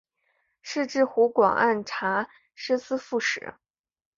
[0.63, 3.53] 仕至湖广按察使司副使。